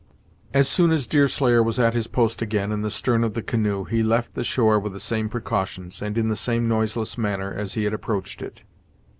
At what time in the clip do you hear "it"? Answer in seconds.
8.41-8.63